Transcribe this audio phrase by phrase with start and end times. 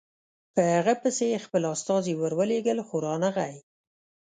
[0.53, 3.55] په هغه پسې یې خپل استازي ورولېږل خو رانغی.